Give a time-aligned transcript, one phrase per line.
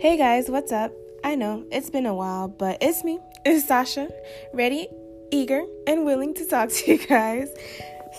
[0.00, 0.92] Hey guys, what's up?
[1.24, 4.08] I know it's been a while, but it's me, it's Sasha,
[4.52, 4.86] ready,
[5.32, 7.48] eager, and willing to talk to you guys.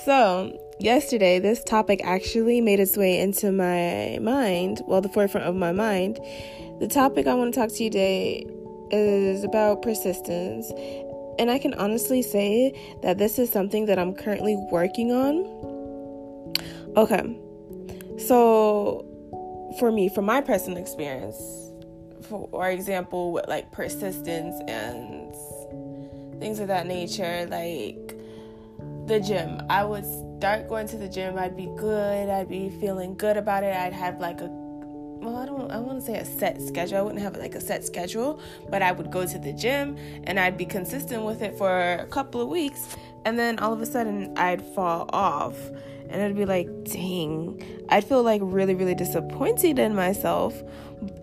[0.04, 5.56] So, yesterday, this topic actually made its way into my mind, well, the forefront of
[5.56, 6.20] my mind.
[6.82, 8.46] The topic I want to talk to you today
[8.92, 10.70] is about persistence.
[11.40, 12.74] And I can honestly say
[13.04, 15.46] that this is something that I'm currently working on.
[16.98, 17.40] Okay.
[18.18, 19.06] So,
[19.80, 21.69] for me, from my personal experience,
[22.30, 25.34] for example, with like persistence and
[26.40, 28.18] things of that nature, like
[29.08, 29.62] the gym.
[29.70, 30.06] I would
[30.38, 33.94] start going to the gym, I'd be good, I'd be feeling good about it, I'd
[33.94, 34.48] have like a
[35.22, 36.98] well, I don't I want to say a set schedule.
[36.98, 40.40] I wouldn't have like a set schedule, but I would go to the gym and
[40.40, 43.86] I'd be consistent with it for a couple of weeks and then all of a
[43.86, 45.56] sudden I'd fall off
[46.10, 50.60] and I'd be like, dang, I'd feel like really, really disappointed in myself.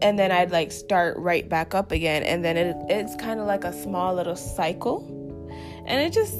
[0.00, 2.22] And then I'd like start right back up again.
[2.22, 5.04] And then it, it's kind of like a small little cycle.
[5.86, 6.34] And it just,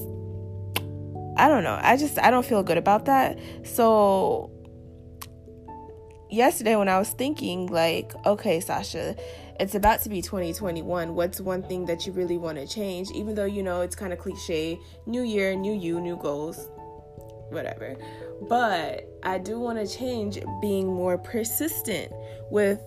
[1.37, 1.79] I don't know.
[1.83, 3.39] I just, I don't feel good about that.
[3.65, 4.51] So
[6.31, 9.17] yesterday when I was thinking, like, okay, Sasha,
[9.59, 11.15] it's about to be 2021.
[11.15, 13.11] What's one thing that you really want to change?
[13.11, 16.69] Even though, you know, it's kind of cliche new year, new you, new goals,
[17.51, 17.97] whatever.
[18.49, 22.13] But I do want to change being more persistent
[22.51, 22.81] with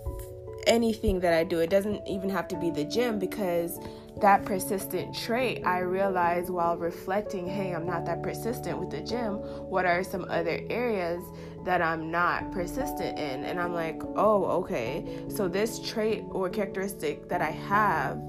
[0.67, 1.59] anything that I do.
[1.59, 3.79] It doesn't even have to be the gym because
[4.21, 9.35] that persistent trait, I realize while reflecting, hey, I'm not that persistent with the gym.
[9.69, 11.23] What are some other areas
[11.65, 13.45] that I'm not persistent in?
[13.45, 15.23] And I'm like, oh, okay.
[15.29, 18.21] So this trait or characteristic that I have,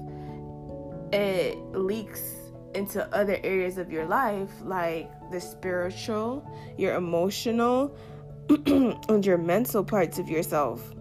[1.11, 2.23] it leaks
[2.73, 6.45] into other areas of your life, like the spiritual,
[6.77, 7.95] your emotional,
[8.65, 10.93] and your mental parts of yourself.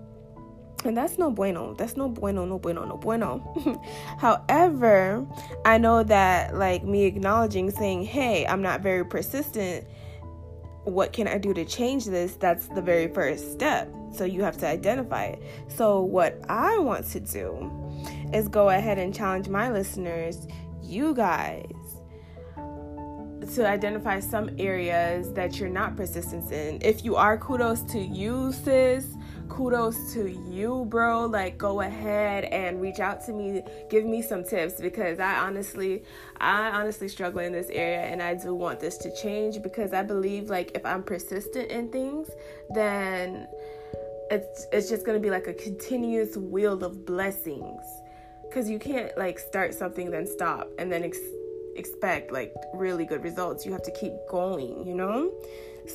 [0.84, 1.74] And that's no bueno.
[1.74, 3.82] That's no bueno, no bueno, no bueno.
[4.18, 5.26] However,
[5.64, 9.86] I know that, like, me acknowledging, saying, hey, I'm not very persistent.
[10.84, 12.36] What can I do to change this?
[12.36, 13.92] That's the very first step.
[14.12, 15.42] So you have to identify it.
[15.68, 17.70] So, what I want to do
[18.32, 20.48] is go ahead and challenge my listeners,
[20.82, 21.99] you guys,
[23.54, 26.78] to identify some areas that you're not persistent in.
[26.82, 29.06] If you are, kudos to you, sis
[29.50, 31.26] kudos to you, bro.
[31.26, 36.04] Like, go ahead and reach out to me, give me some tips because I honestly,
[36.40, 40.02] I honestly struggle in this area and I do want this to change because I
[40.02, 42.28] believe, like, if I'm persistent in things,
[42.70, 43.46] then
[44.30, 47.82] it's it's just gonna be like a continuous wheel of blessings
[48.42, 51.18] because you can't like start something then stop and then ex-
[51.76, 55.30] expect like really good results you have to keep going you know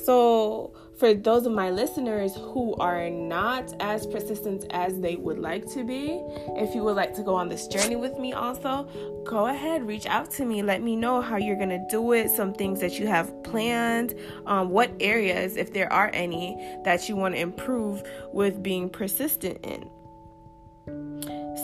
[0.04, 5.70] so, for those of my listeners who are not as persistent as they would like
[5.72, 6.22] to be,
[6.56, 8.88] if you would like to go on this journey with me, also
[9.24, 10.62] go ahead, reach out to me.
[10.62, 14.14] Let me know how you're gonna do it, some things that you have planned,
[14.46, 19.58] um, what areas, if there are any, that you want to improve with being persistent
[19.64, 19.90] in.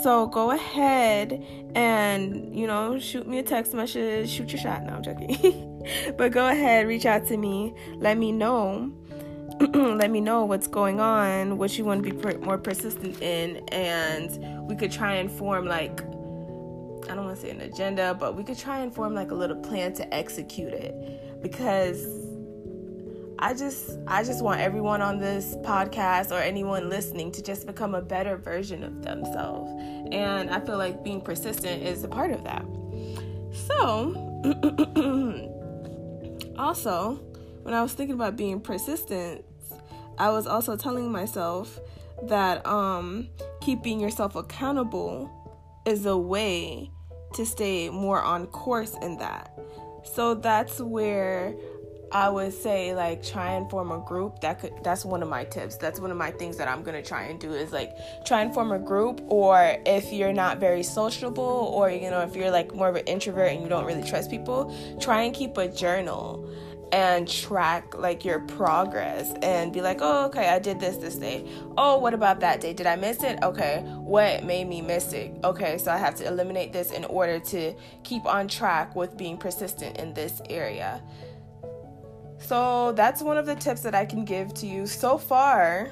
[0.03, 1.45] So go ahead
[1.77, 4.83] and, you know, shoot me a text message, shoot your shot.
[4.83, 5.85] No, I'm joking.
[6.19, 7.73] but go ahead, reach out to me.
[7.99, 8.93] Let me know.
[9.61, 13.59] let me know what's going on, what you want to be per- more persistent in,
[13.69, 16.01] and we could try and form like
[17.11, 19.35] I don't want to say an agenda, but we could try and form like a
[19.35, 22.07] little plan to execute it because
[23.43, 27.93] I just I just want everyone on this podcast or anyone listening to just become
[27.97, 29.69] a better version of themselves.
[30.13, 32.65] And I feel like being persistent is a part of that.
[33.67, 34.15] So,
[36.57, 37.15] also,
[37.65, 39.45] when I was thinking about being persistent,
[40.19, 41.81] I was also telling myself
[42.23, 43.29] that um
[43.61, 45.29] keeping yourself accountable
[45.85, 46.93] is a way
[47.35, 49.59] to stay more on course in that.
[50.05, 51.57] So that's where
[52.13, 54.41] I would say like try and form a group.
[54.41, 55.77] That could that's one of my tips.
[55.77, 58.53] That's one of my things that I'm gonna try and do is like try and
[58.53, 59.23] form a group.
[59.29, 63.07] Or if you're not very sociable, or you know if you're like more of an
[63.07, 66.49] introvert and you don't really trust people, try and keep a journal
[66.93, 71.49] and track like your progress and be like, oh, okay, I did this this day.
[71.79, 72.75] Oh, what about that day?
[72.75, 73.39] Did I miss it?
[73.43, 75.35] Okay, what made me miss it?
[75.43, 79.39] Okay, so I have to eliminate this in order to keep on track with being
[79.39, 81.03] persistent in this area.
[82.47, 85.91] So that's one of the tips that I can give to you so far.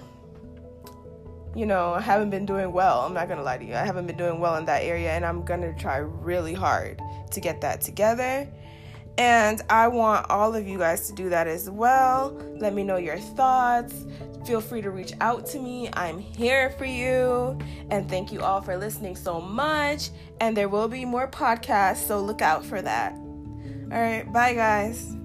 [1.54, 3.00] You know, I haven't been doing well.
[3.00, 3.74] I'm not gonna lie to you.
[3.74, 7.00] I haven't been doing well in that area, and I'm gonna try really hard
[7.30, 8.48] to get that together.
[9.18, 12.32] And I want all of you guys to do that as well.
[12.58, 14.06] Let me know your thoughts.
[14.46, 15.90] Feel free to reach out to me.
[15.92, 17.58] I'm here for you.
[17.90, 20.10] And thank you all for listening so much.
[20.40, 23.12] And there will be more podcasts, so look out for that.
[23.12, 25.19] All right, bye, guys.